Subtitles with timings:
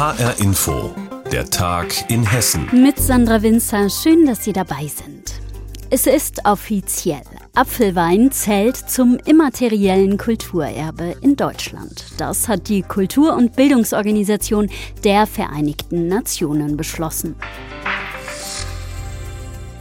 [0.00, 0.94] HR Info,
[1.30, 2.70] der Tag in Hessen.
[2.72, 5.34] Mit Sandra Winzer, schön, dass Sie dabei sind.
[5.90, 7.20] Es ist offiziell.
[7.54, 12.06] Apfelwein zählt zum immateriellen Kulturerbe in Deutschland.
[12.16, 14.70] Das hat die Kultur- und Bildungsorganisation
[15.04, 17.36] der Vereinigten Nationen beschlossen.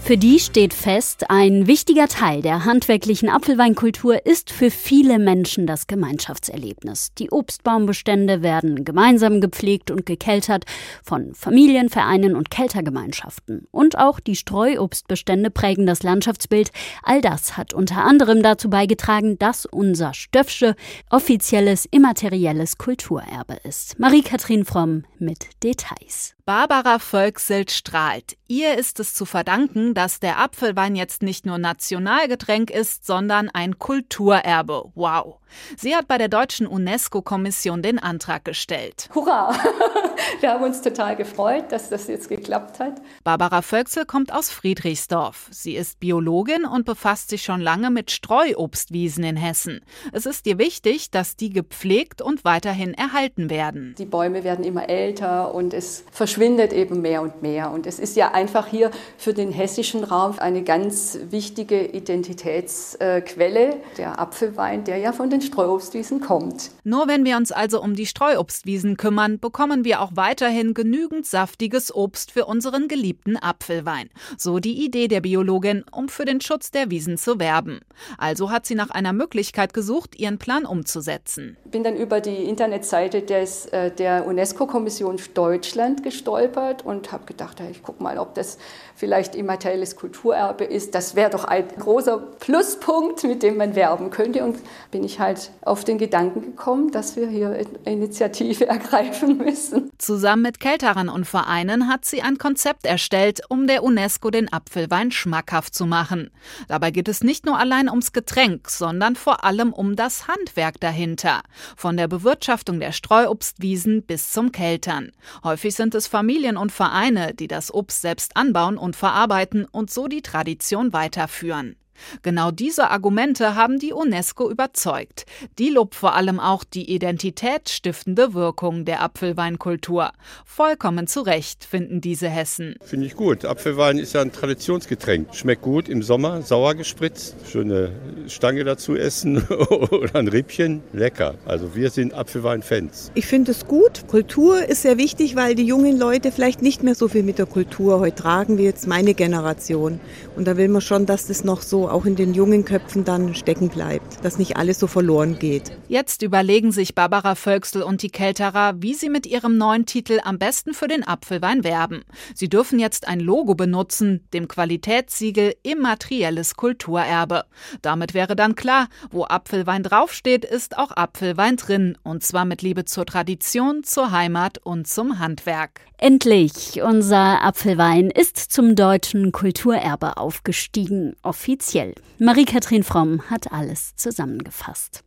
[0.09, 5.85] Für die steht fest, ein wichtiger Teil der handwerklichen Apfelweinkultur ist für viele Menschen das
[5.85, 7.13] Gemeinschaftserlebnis.
[7.19, 10.65] Die Obstbaumbestände werden gemeinsam gepflegt und gekeltert
[11.03, 13.67] von Familien, Vereinen und Keltergemeinschaften.
[13.69, 16.71] Und auch die Streuobstbestände prägen das Landschaftsbild.
[17.03, 20.75] All das hat unter anderem dazu beigetragen, dass unser Stöffsche
[21.11, 23.99] offizielles immaterielles Kulturerbe ist.
[23.99, 26.33] Marie-Kathrin Fromm mit Details.
[26.49, 28.35] Barbara Volkselt strahlt.
[28.47, 33.77] Ihr ist es zu verdanken, dass der Apfelwein jetzt nicht nur Nationalgetränk ist, sondern ein
[33.77, 34.85] Kulturerbe.
[34.95, 35.35] Wow.
[35.77, 39.09] Sie hat bei der deutschen UNESCO-Kommission den Antrag gestellt.
[39.13, 39.55] Hurra!
[40.41, 43.01] Wir haben uns total gefreut, dass das jetzt geklappt hat.
[43.23, 45.47] Barbara Völksel kommt aus Friedrichsdorf.
[45.49, 49.81] Sie ist Biologin und befasst sich schon lange mit Streuobstwiesen in Hessen.
[50.11, 53.95] Es ist ihr wichtig, dass die gepflegt und weiterhin erhalten werden.
[53.97, 57.71] Die Bäume werden immer älter und es verschwindet eben mehr und mehr.
[57.71, 64.19] Und es ist ja einfach hier für den hessischen Raum eine ganz wichtige Identitätsquelle, der
[64.19, 66.71] Apfelwein, der ja von den Streuobstwiesen kommt.
[66.83, 71.93] Nur wenn wir uns also um die Streuobstwiesen kümmern, bekommen wir auch weiterhin genügend saftiges
[71.93, 74.09] Obst für unseren geliebten Apfelwein.
[74.37, 77.79] So die Idee der Biologin, um für den Schutz der Wiesen zu werben.
[78.17, 81.57] Also hat sie nach einer Möglichkeit gesucht, ihren Plan umzusetzen.
[81.65, 87.61] Ich bin dann über die Internetseite des, äh, der UNESCO-Kommission Deutschland gestolpert und habe gedacht,
[87.71, 88.57] ich gucke mal, ob das
[88.95, 90.93] vielleicht immaterielles Kulturerbe ist.
[90.93, 94.43] Das wäre doch ein großer Pluspunkt, mit dem man werben könnte.
[94.43, 94.57] Und
[94.91, 99.89] bin ich halt auf den Gedanken gekommen, dass wir hier Initiative ergreifen müssen.
[99.97, 105.11] Zusammen mit Kelterern und Vereinen hat sie ein Konzept erstellt, um der UNESCO den Apfelwein
[105.11, 106.29] schmackhaft zu machen.
[106.67, 111.41] Dabei geht es nicht nur allein ums Getränk, sondern vor allem um das Handwerk dahinter.
[111.75, 115.11] Von der Bewirtschaftung der Streuobstwiesen bis zum Keltern.
[115.43, 120.09] Häufig sind es Familien und Vereine, die das Obst selbst anbauen und verarbeiten und so
[120.09, 121.77] die Tradition weiterführen.
[122.21, 125.25] Genau diese Argumente haben die UNESCO überzeugt.
[125.57, 130.11] Die lobt vor allem auch die identitätsstiftende Wirkung der Apfelweinkultur.
[130.45, 132.75] Vollkommen zu Recht finden diese Hessen.
[132.81, 133.45] Finde ich gut.
[133.45, 135.35] Apfelwein ist ja ein Traditionsgetränk.
[135.35, 137.35] Schmeckt gut im Sommer, sauer gespritzt.
[137.49, 137.91] Schöne
[138.27, 140.81] Stange dazu essen oder ein Rippchen.
[140.93, 141.35] Lecker.
[141.45, 143.11] Also wir sind Apfelwein-Fans.
[143.15, 144.07] Ich finde es gut.
[144.07, 147.45] Kultur ist sehr wichtig, weil die jungen Leute vielleicht nicht mehr so viel mit der
[147.45, 149.99] Kultur heute tragen wie jetzt meine Generation.
[150.35, 153.35] Und da will man schon, dass das noch so auch in den jungen Köpfen dann
[153.35, 155.71] stecken bleibt, dass nicht alles so verloren geht.
[155.87, 160.39] Jetzt überlegen sich Barbara Völksel und die Kelterer, wie sie mit ihrem neuen Titel am
[160.39, 162.03] besten für den Apfelwein werben.
[162.35, 167.45] Sie dürfen jetzt ein Logo benutzen, dem Qualitätssiegel Immaterielles Kulturerbe.
[167.81, 172.85] Damit wäre dann klar, wo Apfelwein draufsteht, ist auch Apfelwein drin, und zwar mit Liebe
[172.85, 175.81] zur Tradition, zur Heimat und zum Handwerk.
[175.97, 181.78] Endlich, unser Apfelwein ist zum deutschen Kulturerbe aufgestiegen, offiziell.
[182.19, 185.03] Marie-Kathrin Fromm hat alles zusammengefasst.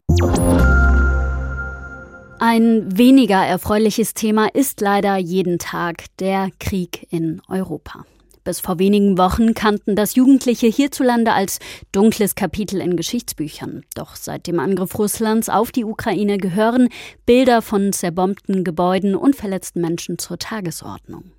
[2.38, 8.04] Ein weniger erfreuliches Thema ist leider jeden Tag der Krieg in Europa.
[8.44, 11.60] Bis vor wenigen Wochen kannten das Jugendliche hierzulande als
[11.92, 13.84] dunkles Kapitel in Geschichtsbüchern.
[13.94, 16.88] Doch seit dem Angriff Russlands auf die Ukraine gehören
[17.24, 21.30] Bilder von zerbombten Gebäuden und verletzten Menschen zur Tagesordnung.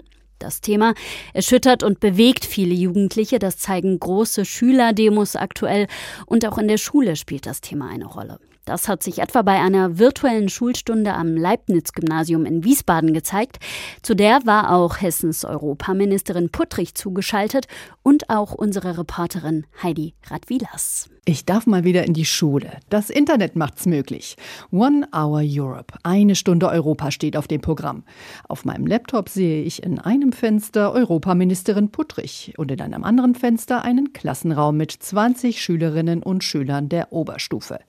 [0.43, 0.93] Das Thema
[1.33, 3.39] erschüttert und bewegt viele Jugendliche.
[3.39, 5.87] Das zeigen große Schülerdemos aktuell.
[6.25, 8.39] Und auch in der Schule spielt das Thema eine Rolle.
[8.65, 13.59] Das hat sich etwa bei einer virtuellen Schulstunde am Leibniz-Gymnasium in Wiesbaden gezeigt.
[14.01, 17.67] Zu der war auch Hessens Europaministerin Puttrich zugeschaltet
[18.03, 21.09] und auch unsere Reporterin Heidi Radwilas.
[21.25, 22.79] Ich darf mal wieder in die Schule.
[22.89, 24.35] Das Internet macht's möglich.
[24.71, 25.93] One Hour Europe.
[26.03, 28.03] Eine Stunde Europa steht auf dem Programm.
[28.49, 33.83] Auf meinem Laptop sehe ich in einem Fenster Europaministerin Puttrich und in einem anderen Fenster
[33.83, 37.79] einen Klassenraum mit 20 Schülerinnen und Schülern der Oberstufe.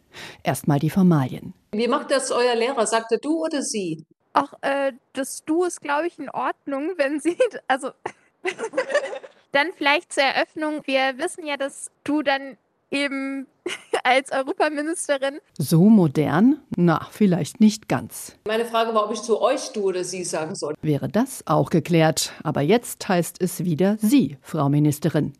[0.42, 1.54] Erstmal die Formalien.
[1.72, 2.86] Wie macht das euer Lehrer?
[2.86, 4.04] Sagt er du oder sie?
[4.32, 7.38] Ach, äh, das Du ist, glaube ich, in Ordnung, wenn sie,
[7.68, 7.90] also,
[9.52, 10.82] dann vielleicht zur Eröffnung.
[10.86, 12.56] Wir wissen ja, dass du dann
[12.94, 13.46] eben
[14.04, 15.38] als Europaministerin.
[15.58, 16.60] So modern?
[16.76, 18.36] Na, vielleicht nicht ganz.
[18.46, 20.74] Meine Frage war, ob ich zu euch du oder sie sagen soll.
[20.82, 22.32] Wäre das auch geklärt.
[22.42, 25.32] Aber jetzt heißt es wieder Sie, Frau Ministerin.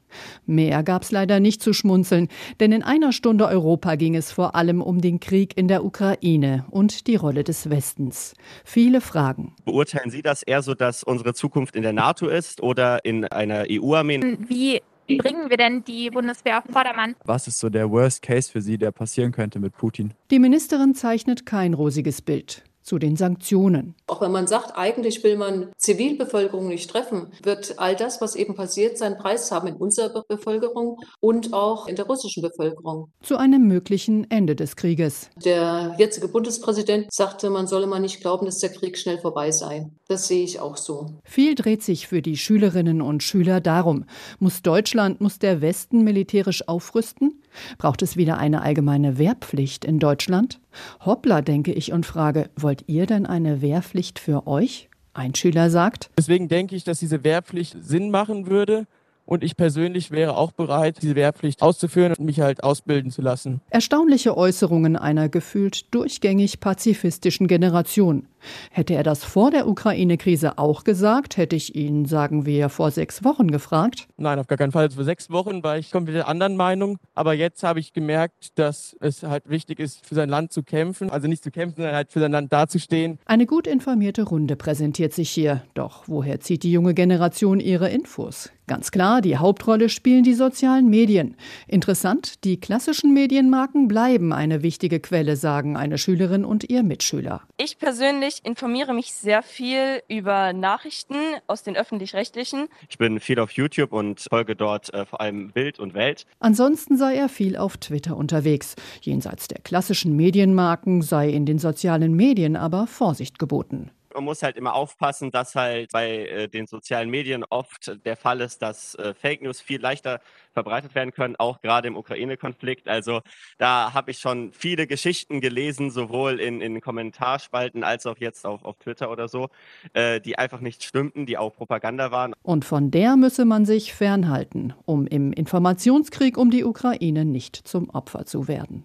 [0.47, 2.29] Mehr gab's leider nicht zu schmunzeln,
[2.61, 6.65] denn in einer Stunde Europa ging es vor allem um den Krieg in der Ukraine
[6.71, 8.35] und die Rolle des Westens.
[8.65, 9.55] Viele Fragen.
[9.65, 13.65] Beurteilen Sie das eher so, dass unsere Zukunft in der NATO ist oder in einer
[13.69, 14.39] EU-Armee?
[14.47, 17.15] Wie bringen wir denn die Bundeswehr auf Vordermann?
[17.25, 20.15] Was ist so der Worst Case für Sie, der passieren könnte mit Putin?
[20.31, 23.95] Die Ministerin zeichnet kein rosiges Bild zu den Sanktionen.
[24.07, 28.55] Auch wenn man sagt, eigentlich will man Zivilbevölkerung nicht treffen, wird all das, was eben
[28.55, 33.11] passiert, seinen Preis haben in unserer Bevölkerung und auch in der russischen Bevölkerung.
[33.23, 35.31] Zu einem möglichen Ende des Krieges.
[35.45, 39.91] Der jetzige Bundespräsident sagte, man solle mal nicht glauben, dass der Krieg schnell vorbei sei.
[40.09, 41.07] Das sehe ich auch so.
[41.25, 44.05] Viel dreht sich für die Schülerinnen und Schüler darum.
[44.39, 47.41] Muss Deutschland, muss der Westen militärisch aufrüsten?
[47.79, 50.61] Braucht es wieder eine allgemeine Wehrpflicht in Deutschland?
[51.05, 54.89] Hoppla, denke ich und frage, wollt ihr denn eine Wehrpflicht für euch?
[55.12, 56.11] Ein Schüler sagt.
[56.19, 58.87] Deswegen denke ich, dass diese Wehrpflicht Sinn machen würde.
[59.27, 63.62] Und ich persönlich wäre auch bereit, diese Wehrpflicht auszuführen und mich halt ausbilden zu lassen.
[63.71, 68.29] Erstaunliche Äußerungen einer gefühlt durchgängig pazifistischen Generation.
[68.70, 73.25] Hätte er das vor der Ukraine-Krise auch gesagt, hätte ich ihn, sagen wir, vor sechs
[73.25, 74.06] Wochen gefragt.
[74.17, 74.85] Nein, auf gar keinen Fall.
[74.85, 76.99] Also vor sechs Wochen war ich komplett der anderen Meinung.
[77.14, 81.11] Aber jetzt habe ich gemerkt, dass es halt wichtig ist, für sein Land zu kämpfen.
[81.11, 83.19] Also nicht zu kämpfen, sondern halt für sein Land dazustehen.
[83.26, 85.62] Eine gut informierte Runde präsentiert sich hier.
[85.75, 88.50] Doch woher zieht die junge Generation ihre Infos?
[88.67, 91.37] Ganz klar, die Hauptrolle spielen die sozialen Medien.
[91.69, 97.43] Interessant, die klassischen Medienmarken bleiben eine wichtige Quelle, sagen eine Schülerin und ihr Mitschüler.
[97.58, 101.17] Ich persönlich informiere mich sehr viel über Nachrichten
[101.47, 102.69] aus den öffentlich-rechtlichen.
[102.89, 106.27] Ich bin viel auf YouTube und folge dort äh, vor allem Bild und Welt.
[106.41, 108.77] Ansonsten sei er viel auf Twitter unterwegs.
[109.01, 114.57] Jenseits der klassischen Medienmarken sei in den sozialen Medien aber Vorsicht geboten man muss halt
[114.57, 119.13] immer aufpassen, dass halt bei äh, den sozialen Medien oft der Fall ist, dass äh,
[119.15, 120.21] Fake News viel leichter
[120.55, 122.89] verbreitet werden können, auch gerade im Ukraine-Konflikt.
[122.89, 123.21] Also
[123.59, 128.65] da habe ich schon viele Geschichten gelesen, sowohl in, in Kommentarspalten als auch jetzt auf,
[128.65, 129.49] auf Twitter oder so,
[129.93, 132.35] äh, die einfach nicht stimmten, die auch Propaganda waren.
[132.43, 137.91] Und von der müsse man sich fernhalten, um im Informationskrieg um die Ukraine nicht zum
[137.91, 138.85] Opfer zu werden.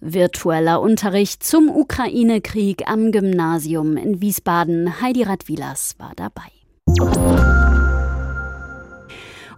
[0.00, 5.02] Virtueller Unterricht zum Ukraine-Krieg am Gymnasium in Wiesbaden.
[5.02, 7.69] Heidi Radwilas war dabei.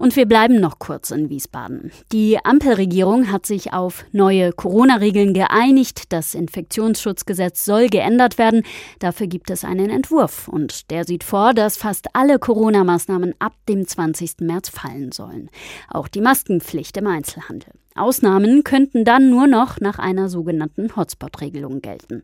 [0.02, 1.92] Und wir bleiben noch kurz in Wiesbaden.
[2.10, 6.12] Die Ampelregierung hat sich auf neue Corona-Regeln geeinigt.
[6.12, 8.64] Das Infektionsschutzgesetz soll geändert werden.
[8.98, 10.48] Dafür gibt es einen Entwurf.
[10.48, 14.40] Und der sieht vor, dass fast alle Corona-Maßnahmen ab dem 20.
[14.40, 15.50] März fallen sollen.
[15.88, 17.72] Auch die Maskenpflicht im Einzelhandel.
[17.94, 22.22] Ausnahmen könnten dann nur noch nach einer sogenannten Hotspot-Regelung gelten.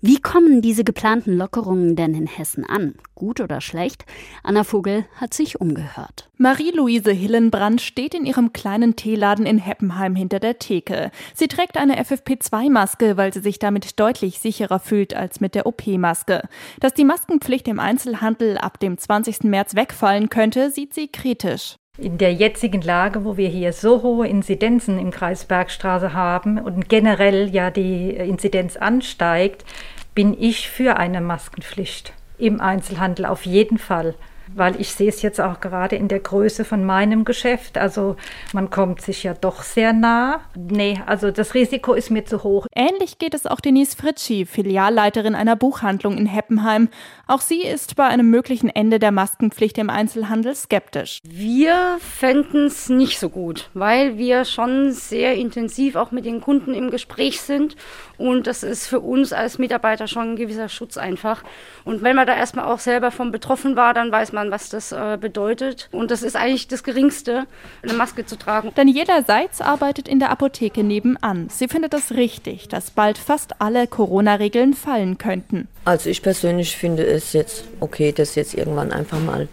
[0.00, 2.94] Wie kommen diese geplanten Lockerungen denn in Hessen an?
[3.14, 4.04] Gut oder schlecht?
[4.42, 6.30] Anna Vogel hat sich umgehört.
[6.36, 11.12] Marie-Louise Hillenbrand steht in ihrem kleinen Teeladen in Heppenheim hinter der Theke.
[11.32, 16.42] Sie trägt eine FFP2-Maske, weil sie sich damit deutlich sicherer fühlt als mit der OP-Maske.
[16.80, 19.44] Dass die Maskenpflicht im Einzelhandel ab dem 20.
[19.44, 21.76] März wegfallen könnte, sieht sie kritisch.
[21.96, 26.88] In der jetzigen Lage, wo wir hier so hohe Inzidenzen im Kreis Bergstraße haben und
[26.88, 29.64] generell ja die Inzidenz ansteigt,
[30.12, 34.16] bin ich für eine Maskenpflicht im Einzelhandel auf jeden Fall
[34.56, 37.78] weil ich sehe es jetzt auch gerade in der Größe von meinem Geschäft.
[37.78, 38.16] Also
[38.52, 40.40] man kommt sich ja doch sehr nah.
[40.56, 42.66] Nee, also das Risiko ist mir zu hoch.
[42.74, 46.88] Ähnlich geht es auch Denise Fritschi, Filialleiterin einer Buchhandlung in Heppenheim.
[47.26, 51.20] Auch sie ist bei einem möglichen Ende der Maskenpflicht im Einzelhandel skeptisch.
[51.24, 56.74] Wir fänden es nicht so gut, weil wir schon sehr intensiv auch mit den Kunden
[56.74, 57.76] im Gespräch sind
[58.16, 61.42] und das ist für uns als Mitarbeiter schon ein gewisser Schutz einfach.
[61.84, 64.92] Und wenn man da erstmal auch selber von betroffen war, dann weiß man, was das
[64.92, 65.88] äh, bedeutet.
[65.92, 67.46] Und das ist eigentlich das Geringste,
[67.82, 68.72] eine Maske zu tragen.
[68.74, 71.48] Daniela Seitz arbeitet in der Apotheke nebenan.
[71.50, 75.68] Sie findet es richtig, dass bald fast alle Corona-Regeln fallen könnten.
[75.84, 79.48] Also ich persönlich finde es jetzt okay, dass jetzt irgendwann einfach mal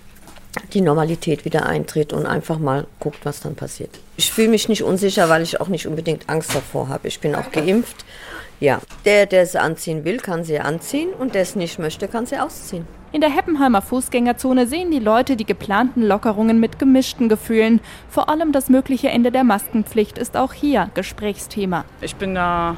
[0.74, 4.00] die Normalität wieder eintritt und einfach mal guckt, was dann passiert.
[4.18, 7.08] Ich fühle mich nicht unsicher, weil ich auch nicht unbedingt Angst davor habe.
[7.08, 8.06] Ich bin auch geimpft.
[8.60, 12.28] Ja, der, der es anziehen will, kann sie anziehen und der es nicht möchte, kann
[12.28, 12.86] sie ausziehen.
[13.14, 17.82] In der Heppenheimer Fußgängerzone sehen die Leute die geplanten Lockerungen mit gemischten Gefühlen.
[18.08, 21.84] Vor allem das mögliche Ende der Maskenpflicht ist auch hier Gesprächsthema.
[22.00, 22.78] Ich bin da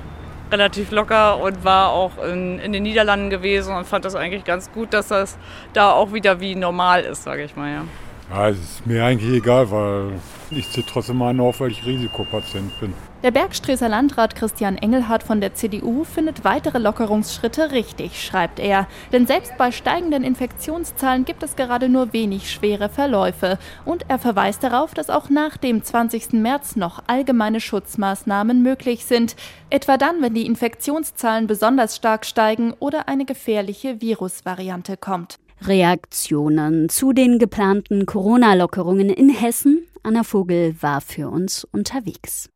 [0.52, 4.72] relativ locker und war auch in, in, den Niederlanden gewesen und fand das eigentlich ganz
[4.72, 5.38] gut, dass das
[5.74, 7.72] da auch wieder wie normal ist, sage ich mal.
[7.72, 7.84] Ja.
[8.30, 10.20] Ja, es ist mir eigentlich egal, weil
[10.52, 12.94] ich ziehe trotzdem einen auf, weil ich Risikopatient bin.
[13.24, 18.86] Der Bergstreßer Landrat Christian Engelhardt von der CDU findet weitere Lockerungsschritte richtig, schreibt er.
[19.14, 23.60] Denn selbst bei steigenden Infektionszahlen gibt es gerade nur wenig schwere Verläufe.
[23.86, 26.34] Und er verweist darauf, dass auch nach dem 20.
[26.34, 29.38] März noch allgemeine Schutzmaßnahmen möglich sind.
[29.70, 35.40] Etwa dann, wenn die Infektionszahlen besonders stark steigen oder eine gefährliche Virusvariante kommt.
[35.68, 39.88] Reaktionen zu den geplanten Corona-Lockerungen in Hessen.
[40.04, 42.50] Anna Vogel war für uns unterwegs.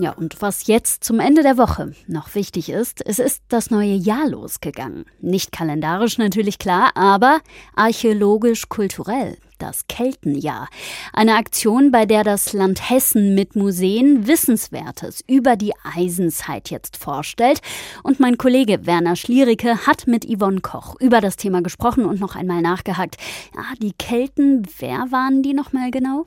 [0.00, 3.94] Ja, und was jetzt zum Ende der Woche noch wichtig ist, es ist das neue
[3.94, 5.04] Jahr losgegangen.
[5.20, 7.40] Nicht kalendarisch natürlich klar, aber
[7.76, 10.68] archäologisch-kulturell das Keltenjahr.
[11.12, 17.60] Eine Aktion, bei der das Land Hessen mit Museen Wissenswertes über die Eisenzeit jetzt vorstellt.
[18.02, 22.36] Und mein Kollege Werner Schliericke hat mit Yvonne Koch über das Thema gesprochen und noch
[22.36, 23.16] einmal nachgehakt.
[23.54, 26.26] Ja, die Kelten, wer waren die nochmal genau?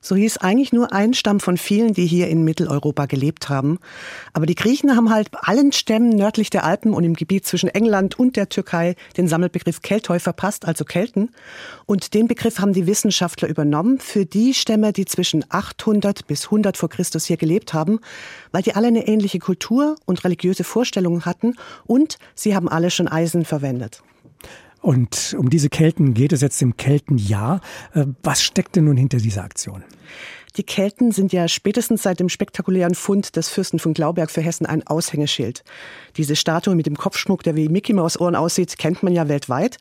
[0.00, 3.78] So hieß eigentlich nur ein Stamm von vielen, die hier in Mitteleuropa gelebt haben.
[4.32, 8.18] Aber die Griechen haben halt allen Stämmen nördlich der Alpen und im Gebiet zwischen England
[8.18, 11.30] und der Türkei den Sammelbegriff Keltoi verpasst, also Kelten.
[11.84, 16.76] Und den Begriff haben die Wissenschaftler übernommen für die Stämme, die zwischen 800 bis 100
[16.76, 18.00] vor Christus hier gelebt haben,
[18.52, 21.54] weil die alle eine ähnliche Kultur und religiöse Vorstellungen hatten
[21.86, 24.02] und sie haben alle schon Eisen verwendet.
[24.80, 27.60] Und um diese Kelten geht es jetzt im Keltenjahr.
[27.94, 29.82] Äh, was steckt denn nun hinter dieser Aktion?
[30.58, 34.66] Die Kelten sind ja spätestens seit dem spektakulären Fund des Fürsten von Glauberg für Hessen
[34.66, 35.62] ein Aushängeschild.
[36.16, 39.76] Diese Statue mit dem Kopfschmuck, der wie Mickey Maus Ohren aussieht, kennt man ja weltweit.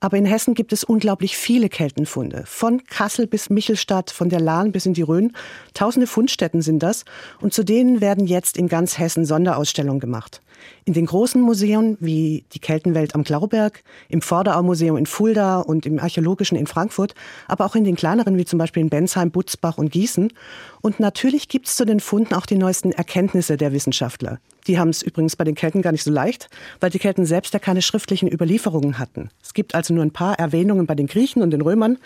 [0.00, 2.44] Aber in Hessen gibt es unglaublich viele Keltenfunde.
[2.44, 5.32] Von Kassel bis Michelstadt, von der Lahn bis in die Rhön.
[5.72, 7.06] Tausende Fundstätten sind das.
[7.40, 10.42] Und zu denen werden jetzt in ganz Hessen Sonderausstellungen gemacht.
[10.84, 15.98] In den großen Museen wie die Keltenwelt am Glauberg, im Vorderau-Museum in Fulda und im
[15.98, 17.14] Archäologischen in Frankfurt,
[17.46, 20.32] aber auch in den kleineren wie zum Beispiel in Bensheim, Butzbach und Gießen.
[20.80, 24.38] Und natürlich gibt es zu den Funden auch die neuesten Erkenntnisse der Wissenschaftler.
[24.66, 26.48] Die haben es übrigens bei den Kelten gar nicht so leicht,
[26.80, 29.30] weil die Kelten selbst ja keine schriftlichen Überlieferungen hatten.
[29.42, 31.96] Es gibt also nur ein paar Erwähnungen bei den Griechen und den Römern.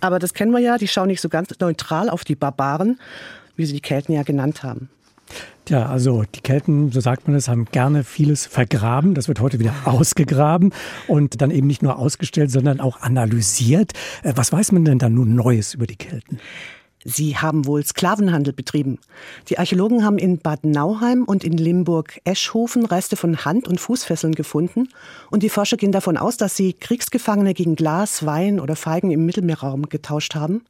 [0.00, 2.98] Aber das kennen wir ja, die schauen nicht so ganz neutral auf die Barbaren,
[3.56, 4.90] wie sie die Kelten ja genannt haben.
[5.68, 9.14] Ja, also die Kelten, so sagt man es, haben gerne vieles vergraben.
[9.14, 10.74] Das wird heute wieder ausgegraben
[11.08, 13.92] und dann eben nicht nur ausgestellt, sondern auch analysiert.
[14.22, 16.38] Äh, was weiß man denn da nun Neues über die Kelten?
[17.06, 18.98] Sie haben wohl Sklavenhandel betrieben.
[19.48, 24.88] Die Archäologen haben in Bad Nauheim und in Limburg-Eschhofen Reste von Hand- und Fußfesseln gefunden.
[25.30, 29.26] Und die Forscher gehen davon aus, dass sie Kriegsgefangene gegen Glas, Wein oder Feigen im
[29.26, 30.62] Mittelmeerraum getauscht haben.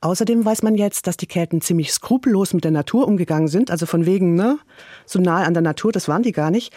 [0.00, 3.70] Außerdem weiß man jetzt, dass die Kelten ziemlich skrupellos mit der Natur umgegangen sind.
[3.70, 4.58] Also von wegen, ne,
[5.06, 6.72] so nahe an der Natur, das waren die gar nicht.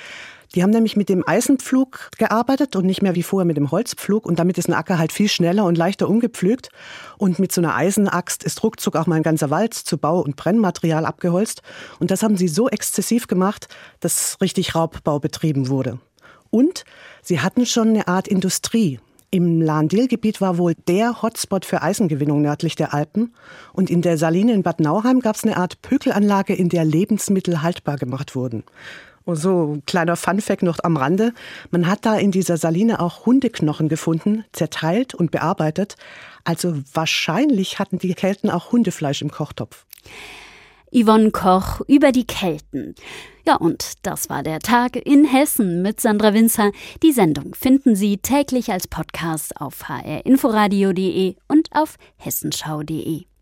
[0.56, 4.26] Die haben nämlich mit dem Eisenpflug gearbeitet und nicht mehr wie vorher mit dem Holzpflug.
[4.26, 6.70] Und damit ist ein Acker halt viel schneller und leichter umgepflügt.
[7.18, 10.38] Und mit so einer Eisenaxt ist ruckzuck auch mal ein ganzer Wald zu Bau- und
[10.38, 11.62] Brennmaterial abgeholzt.
[12.00, 13.68] Und das haben sie so exzessiv gemacht,
[14.00, 16.00] dass richtig Raubbau betrieben wurde.
[16.50, 16.84] Und
[17.22, 19.00] sie hatten schon eine Art Industrie.
[19.32, 23.36] Im Lahn-Dill-Gebiet war wohl der Hotspot für Eisengewinnung nördlich der Alpen.
[23.74, 27.62] Und in der Saline in Bad Nauheim gab es eine Art Pökelanlage, in der Lebensmittel
[27.62, 28.64] haltbar gemacht wurden.
[29.26, 31.34] Und so ein kleiner Funfact noch am Rande.
[31.70, 35.96] Man hat da in dieser Saline auch Hundeknochen gefunden, zerteilt und bearbeitet.
[36.44, 39.86] Also wahrscheinlich hatten die Kelten auch Hundefleisch im Kochtopf.
[40.94, 42.96] Yvonne Koch über die Kelten.
[43.46, 46.72] Ja, und das war der Tag in Hessen mit Sandra Winzer.
[47.02, 53.30] Die Sendung finden Sie täglich als Podcast auf hrinforadio.de und auf hessenschau.de.